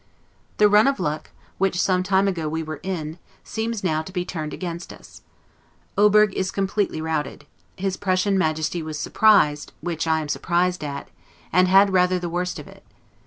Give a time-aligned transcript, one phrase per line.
[0.57, 1.29] The run of luck,
[1.59, 5.21] which some time ago we were in, seems now to be turned against us.
[5.95, 11.09] Oberg is completely routed; his Prussian Majesty was surprised (which I am surprised at),
[11.53, 12.83] and had rather the worst of it.